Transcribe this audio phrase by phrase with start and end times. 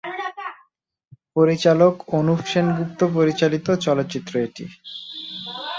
[1.35, 4.65] পরিচালক অনুপ সেনগুপ্ত পরিচালিত চলচ্চিত্র এটি।